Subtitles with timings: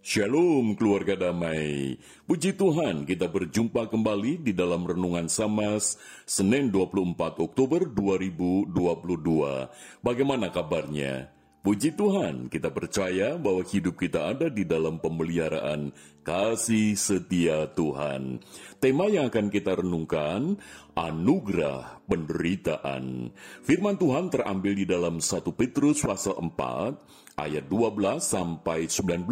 [0.00, 2.00] Shalom keluarga damai.
[2.24, 8.72] Puji Tuhan kita berjumpa kembali di dalam Renungan Samas Senin 24 Oktober 2022.
[10.00, 11.39] Bagaimana kabarnya?
[11.60, 15.92] Puji Tuhan, kita percaya bahwa hidup kita ada di dalam pemeliharaan
[16.24, 18.40] kasih setia Tuhan.
[18.80, 20.56] Tema yang akan kita renungkan,
[20.96, 23.36] anugerah penderitaan.
[23.60, 26.96] Firman Tuhan terambil di dalam 1 Petrus pasal 4
[27.36, 29.28] ayat 12 sampai 19.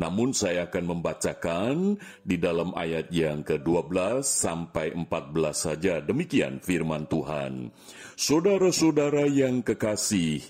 [0.00, 6.00] Namun saya akan membacakan di dalam ayat yang ke-12 sampai 14 saja.
[6.00, 7.76] Demikian firman Tuhan.
[8.16, 10.40] Saudara-saudara yang kekasih,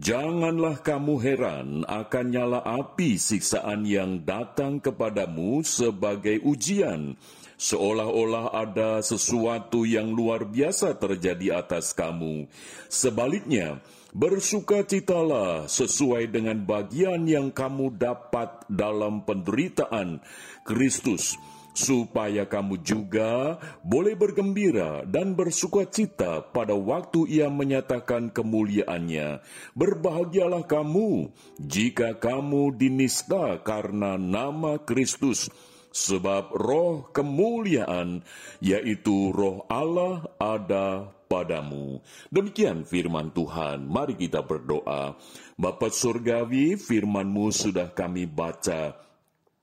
[0.00, 7.20] Janganlah kamu heran akan nyala api siksaan yang datang kepadamu sebagai ujian,
[7.60, 12.48] seolah-olah ada sesuatu yang luar biasa terjadi atas kamu.
[12.88, 13.84] Sebaliknya,
[14.16, 20.24] bersukacitalah sesuai dengan bagian yang kamu dapat dalam penderitaan
[20.64, 21.36] Kristus
[21.74, 29.42] supaya kamu juga boleh bergembira dan bersuka cita pada waktu ia menyatakan kemuliaannya.
[29.74, 31.30] Berbahagialah kamu
[31.62, 35.50] jika kamu dinista karena nama Kristus,
[35.90, 38.22] sebab roh kemuliaan,
[38.62, 42.02] yaitu roh Allah ada padamu.
[42.30, 43.86] Demikian firman Tuhan.
[43.86, 45.14] Mari kita berdoa.
[45.54, 49.09] Bapak Surgawi, firmanmu sudah kami baca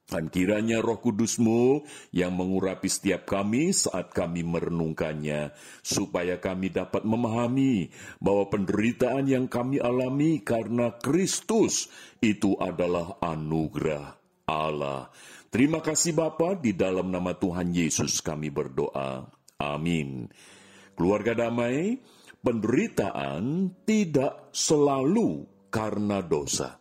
[0.08, 1.84] dan kiranya roh kudusmu
[2.16, 5.52] yang mengurapi setiap kami saat kami merenungkannya,
[5.84, 7.92] supaya kami dapat memahami
[8.24, 11.92] bahwa penderitaan yang kami alami karena Kristus
[12.24, 14.16] itu adalah anugerah
[14.48, 15.12] Allah.
[15.52, 19.28] Terima kasih Bapa di dalam nama Tuhan Yesus kami berdoa.
[19.60, 20.32] Amin.
[20.96, 22.00] Keluarga damai,
[22.40, 26.80] penderitaan tidak selalu karena dosa.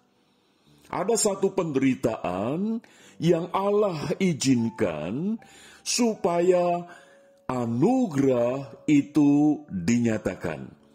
[0.87, 2.79] Ada satu penderitaan
[3.23, 5.41] yang Allah izinkan
[5.87, 6.85] supaya
[7.47, 10.87] anugerah itu dinyatakan.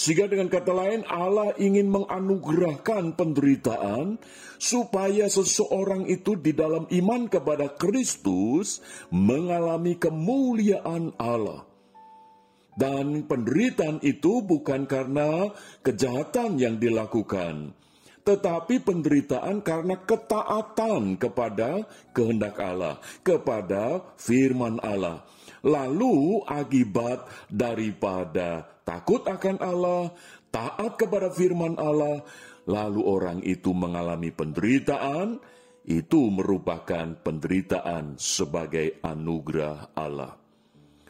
[0.00, 4.16] Sehingga dengan kata lain Allah ingin menganugerahkan penderitaan
[4.56, 8.80] supaya seseorang itu di dalam iman kepada Kristus
[9.12, 11.68] mengalami kemuliaan Allah.
[12.80, 15.52] Dan penderitaan itu bukan karena
[15.84, 17.76] kejahatan yang dilakukan,
[18.20, 25.24] tetapi penderitaan karena ketaatan kepada kehendak Allah, kepada firman Allah.
[25.60, 30.12] Lalu akibat daripada takut akan Allah,
[30.48, 32.24] taat kepada firman Allah,
[32.64, 35.36] lalu orang itu mengalami penderitaan,
[35.84, 40.36] itu merupakan penderitaan sebagai anugerah Allah.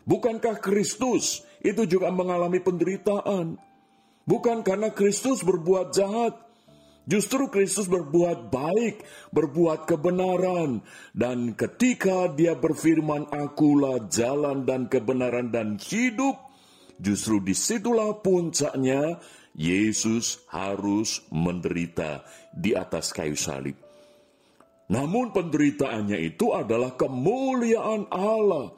[0.03, 3.55] Bukankah Kristus itu juga mengalami penderitaan?
[4.27, 6.50] Bukan karena Kristus berbuat jahat,
[7.11, 9.03] Justru Kristus berbuat baik,
[9.35, 10.79] berbuat kebenaran,
[11.11, 16.39] dan ketika Dia berfirman, "Akulah jalan dan kebenaran dan hidup,"
[17.03, 19.19] justru di situlah puncaknya
[19.59, 22.23] Yesus harus menderita
[22.55, 23.75] di atas kayu salib.
[24.87, 28.71] Namun penderitaannya itu adalah kemuliaan Allah.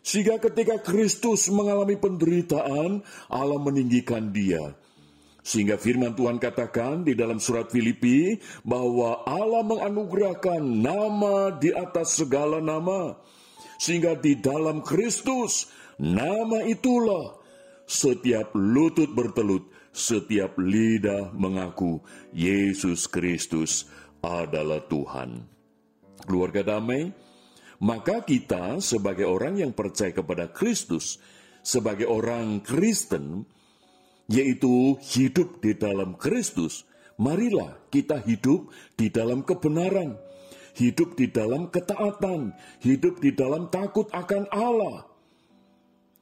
[0.00, 4.72] Sehingga ketika Kristus mengalami penderitaan, Allah meninggikan dia
[5.46, 8.34] sehingga firman Tuhan katakan di dalam surat Filipi
[8.66, 13.14] bahwa Allah menganugerahkan nama di atas segala nama.
[13.78, 15.70] Sehingga di dalam Kristus
[16.02, 17.38] nama itulah
[17.86, 22.02] setiap lutut bertelut, setiap lidah mengaku
[22.34, 23.86] Yesus Kristus
[24.26, 25.46] adalah Tuhan.
[26.26, 27.14] Keluarga damai,
[27.78, 31.22] maka kita sebagai orang yang percaya kepada Kristus,
[31.62, 33.46] sebagai orang Kristen,
[34.26, 36.86] yaitu hidup di dalam Kristus,
[37.18, 40.18] marilah kita hidup di dalam kebenaran,
[40.76, 45.06] hidup di dalam ketaatan, hidup di dalam takut akan Allah.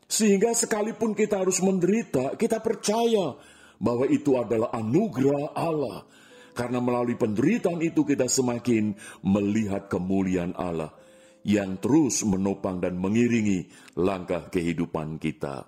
[0.05, 3.35] Sehingga sekalipun kita harus menderita, kita percaya
[3.81, 6.07] bahwa itu adalah anugerah Allah.
[6.55, 8.95] Karena melalui penderitaan itu kita semakin
[9.27, 10.95] melihat kemuliaan Allah
[11.43, 13.67] yang terus menopang dan mengiringi
[13.99, 15.67] langkah kehidupan kita.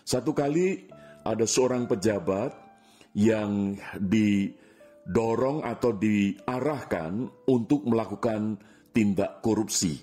[0.00, 0.88] Satu kali
[1.24, 2.52] ada seorang pejabat
[3.16, 8.60] yang didorong atau diarahkan untuk melakukan
[8.92, 9.98] tindak korupsi.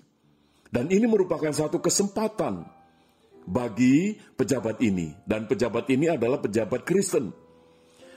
[0.72, 2.64] Dan ini merupakan satu kesempatan
[3.46, 5.12] bagi pejabat ini.
[5.24, 7.30] Dan pejabat ini adalah pejabat Kristen.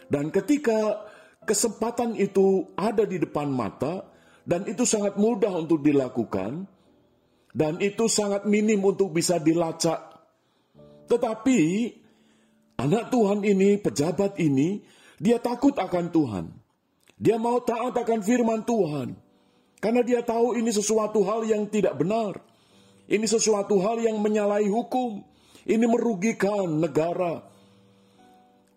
[0.07, 1.05] Dan ketika
[1.43, 4.07] kesempatan itu ada di depan mata,
[4.47, 6.69] dan itu sangat mudah untuk dilakukan,
[7.51, 9.99] dan itu sangat minim untuk bisa dilacak.
[11.11, 11.61] Tetapi
[12.75, 14.83] Anak Tuhan ini, pejabat ini,
[15.23, 16.47] dia takut akan Tuhan.
[17.15, 19.15] Dia mau taat akan firman Tuhan.
[19.79, 22.41] Karena dia tahu ini sesuatu hal yang tidak benar.
[23.05, 25.23] Ini sesuatu hal yang menyalahi hukum.
[25.65, 27.47] Ini merugikan negara.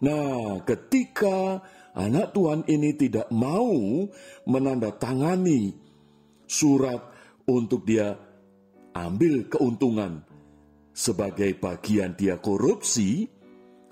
[0.04, 1.64] Nah, ketika
[1.98, 4.06] anak Tuhan ini tidak mau
[4.46, 5.74] menandatangani
[6.46, 7.02] surat
[7.50, 8.14] untuk dia
[8.94, 10.22] ambil keuntungan
[10.94, 13.30] sebagai bagian dia korupsi,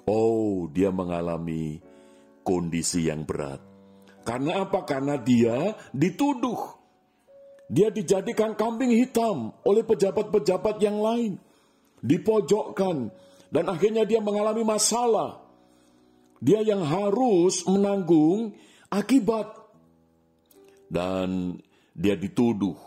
[0.10, 1.82] oh, dia mengalami
[2.46, 3.62] kondisi yang berat.
[4.26, 4.82] Karena apa?
[4.86, 6.86] Karena dia dituduh
[7.66, 11.42] dia dijadikan kambing hitam oleh pejabat-pejabat yang lain.
[12.06, 13.10] Dipojokkan.
[13.50, 15.42] Dan akhirnya dia mengalami masalah.
[16.38, 18.54] Dia yang harus menanggung
[18.94, 19.50] akibat.
[20.86, 21.58] Dan
[21.98, 22.78] dia dituduh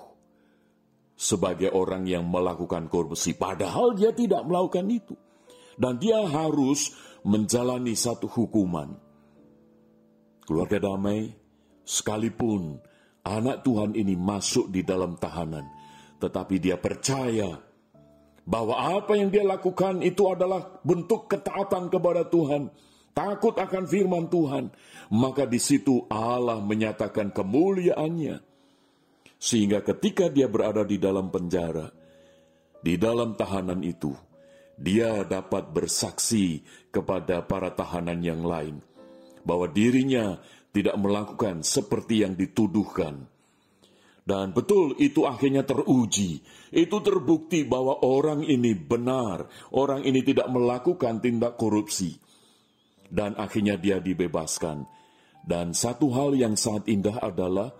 [1.19, 3.35] sebagai orang yang melakukan korupsi.
[3.35, 5.19] Padahal dia tidak melakukan itu.
[5.75, 6.95] Dan dia harus
[7.29, 8.97] menjalani satu hukuman.
[10.49, 11.29] Keluarga damai,
[11.85, 12.81] sekalipun
[13.21, 15.69] anak Tuhan ini masuk di dalam tahanan,
[16.17, 17.61] tetapi dia percaya
[18.49, 22.73] bahwa apa yang dia lakukan itu adalah bentuk ketaatan kepada Tuhan,
[23.13, 24.73] takut akan firman Tuhan,
[25.13, 28.41] maka di situ Allah menyatakan kemuliaannya.
[29.37, 31.93] Sehingga ketika dia berada di dalam penjara,
[32.81, 34.17] di dalam tahanan itu,
[34.79, 36.63] dia dapat bersaksi
[36.95, 38.79] kepada para tahanan yang lain
[39.43, 40.39] bahwa dirinya
[40.71, 43.27] tidak melakukan seperti yang dituduhkan.
[44.29, 46.45] Dan betul itu akhirnya teruji.
[46.69, 49.49] Itu terbukti bahwa orang ini benar.
[49.73, 52.21] Orang ini tidak melakukan tindak korupsi.
[53.09, 54.85] Dan akhirnya dia dibebaskan.
[55.41, 57.73] Dan satu hal yang sangat indah adalah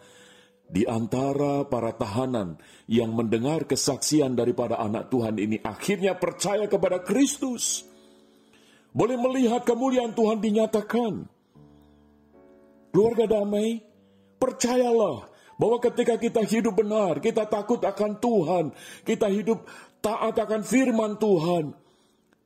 [0.69, 7.89] di antara para tahanan yang mendengar kesaksian daripada anak Tuhan ini akhirnya percaya kepada Kristus.
[8.93, 11.39] Boleh melihat kemuliaan Tuhan dinyatakan
[12.89, 13.85] Keluarga damai,
[14.41, 15.29] percayalah
[15.61, 18.65] bahwa ketika kita hidup benar, kita takut akan Tuhan,
[19.05, 19.69] kita hidup
[20.01, 21.77] taat akan firman Tuhan.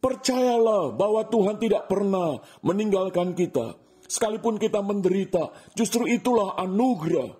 [0.02, 3.78] Percayalah bahwa Tuhan tidak pernah meninggalkan kita.
[4.10, 7.38] Sekalipun kita menderita, justru itulah anugerah.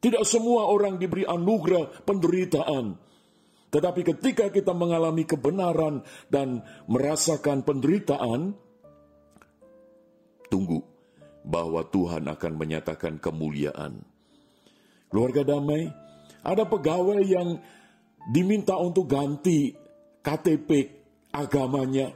[0.00, 2.96] Tidak semua orang diberi anugerah penderitaan.
[3.70, 6.02] Tetapi ketika kita mengalami kebenaran
[6.32, 8.56] dan merasakan penderitaan,
[10.50, 10.82] tunggu
[11.44, 14.02] bahwa Tuhan akan menyatakan kemuliaan.
[15.12, 15.86] Keluarga damai,
[16.42, 17.60] ada pegawai yang
[18.32, 19.76] diminta untuk ganti
[20.24, 20.68] KTP
[21.30, 22.10] agamanya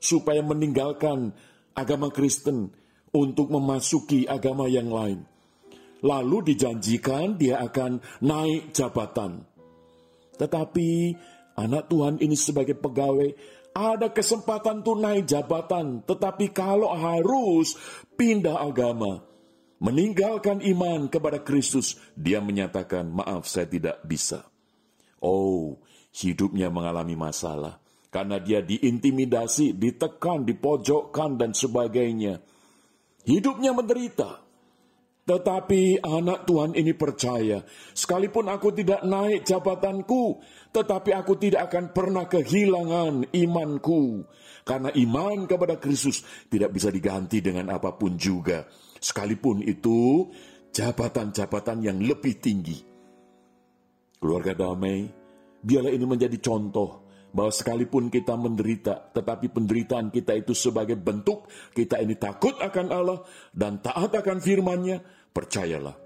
[0.00, 1.34] supaya meninggalkan
[1.74, 2.72] agama Kristen
[3.14, 5.33] untuk memasuki agama yang lain.
[6.04, 9.40] Lalu dijanjikan dia akan naik jabatan.
[10.36, 10.88] Tetapi
[11.56, 13.32] anak Tuhan ini sebagai pegawai
[13.74, 17.74] ada kesempatan tuh naik jabatan, tetapi kalau harus
[18.14, 19.24] pindah agama,
[19.82, 24.46] meninggalkan iman kepada Kristus, dia menyatakan, "Maaf, saya tidak bisa."
[25.18, 25.82] Oh,
[26.14, 27.82] hidupnya mengalami masalah
[28.14, 32.38] karena dia diintimidasi, ditekan, dipojokkan, dan sebagainya.
[33.26, 34.43] Hidupnya menderita.
[35.24, 37.64] Tetapi anak Tuhan ini percaya,
[37.96, 44.28] sekalipun aku tidak naik jabatanku, tetapi aku tidak akan pernah kehilangan imanku.
[44.68, 46.20] Karena iman kepada Kristus
[46.52, 48.68] tidak bisa diganti dengan apa pun juga.
[49.00, 50.28] Sekalipun itu
[50.76, 52.76] jabatan-jabatan yang lebih tinggi.
[54.20, 55.08] Keluarga damai,
[55.64, 61.98] biarlah ini menjadi contoh bahwa sekalipun kita menderita, tetapi penderitaan kita itu sebagai bentuk kita
[61.98, 65.02] ini takut akan Allah dan taat akan firman-Nya,
[65.34, 65.98] percayalah,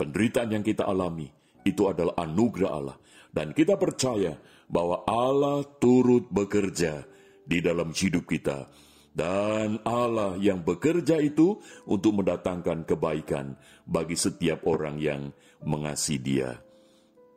[0.00, 1.28] penderitaan yang kita alami
[1.68, 2.96] itu adalah anugerah Allah.
[3.34, 4.38] Dan kita percaya
[4.70, 7.02] bahwa Allah turut bekerja
[7.44, 8.70] di dalam hidup kita.
[9.14, 13.54] Dan Allah yang bekerja itu untuk mendatangkan kebaikan
[13.86, 15.30] bagi setiap orang yang
[15.62, 16.58] mengasihi dia.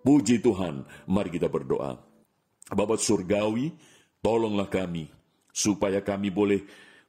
[0.01, 2.01] Puji Tuhan, mari kita berdoa.
[2.73, 3.73] Bapak Surgawi,
[4.21, 5.05] tolonglah kami,
[5.53, 6.65] supaya kami boleh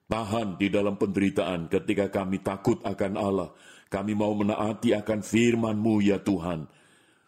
[0.09, 3.49] tahan di dalam penderitaan ketika kami takut akan Allah.
[3.89, 6.69] Kami mau menaati akan firman-Mu ya Tuhan,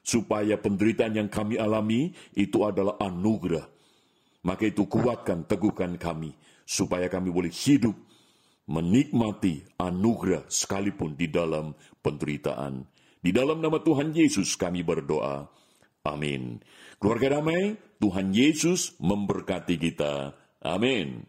[0.04, 3.64] supaya penderitaan yang kami alami itu adalah anugerah.
[4.44, 6.32] Maka itu kuatkan, teguhkan kami,
[6.64, 7.96] supaya kami boleh hidup
[8.70, 12.86] menikmati anugerah sekalipun di dalam penderitaan.
[13.20, 15.44] Di dalam nama Tuhan Yesus kami berdoa.
[16.06, 16.62] Amin.
[16.96, 20.32] Keluarga damai, Tuhan Yesus memberkati kita.
[20.64, 21.28] Amin.